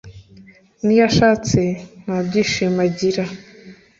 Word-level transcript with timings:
niyo 0.83 1.03
ashatse 1.09 1.59
nta 2.03 2.17
byishimo 2.25 2.79
agira 2.87 3.23